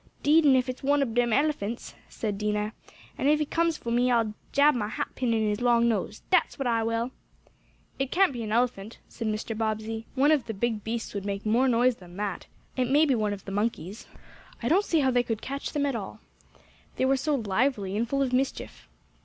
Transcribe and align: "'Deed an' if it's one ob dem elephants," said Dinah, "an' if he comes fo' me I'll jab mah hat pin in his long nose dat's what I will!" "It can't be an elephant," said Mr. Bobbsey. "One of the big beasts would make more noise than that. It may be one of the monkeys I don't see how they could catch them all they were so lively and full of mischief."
"'Deed 0.23 0.47
an' 0.47 0.55
if 0.55 0.67
it's 0.67 0.81
one 0.81 1.03
ob 1.03 1.13
dem 1.13 1.31
elephants," 1.31 1.93
said 2.09 2.35
Dinah, 2.39 2.73
"an' 3.19 3.27
if 3.27 3.37
he 3.37 3.45
comes 3.45 3.77
fo' 3.77 3.91
me 3.91 4.09
I'll 4.09 4.33
jab 4.51 4.73
mah 4.73 4.87
hat 4.87 5.09
pin 5.13 5.31
in 5.31 5.47
his 5.47 5.61
long 5.61 5.87
nose 5.87 6.23
dat's 6.31 6.57
what 6.57 6.65
I 6.65 6.81
will!" 6.81 7.11
"It 7.99 8.09
can't 8.09 8.33
be 8.33 8.41
an 8.41 8.51
elephant," 8.51 8.97
said 9.07 9.27
Mr. 9.27 9.55
Bobbsey. 9.55 10.07
"One 10.15 10.31
of 10.31 10.47
the 10.47 10.55
big 10.55 10.83
beasts 10.83 11.13
would 11.13 11.23
make 11.23 11.45
more 11.45 11.67
noise 11.67 11.97
than 11.97 12.17
that. 12.17 12.47
It 12.75 12.89
may 12.89 13.05
be 13.05 13.13
one 13.13 13.31
of 13.31 13.45
the 13.45 13.51
monkeys 13.51 14.07
I 14.63 14.67
don't 14.67 14.85
see 14.85 15.01
how 15.01 15.11
they 15.11 15.21
could 15.21 15.39
catch 15.43 15.71
them 15.71 15.85
all 15.95 16.19
they 16.95 17.05
were 17.05 17.15
so 17.15 17.35
lively 17.35 17.95
and 17.95 18.09
full 18.09 18.23
of 18.23 18.33
mischief." 18.33 18.87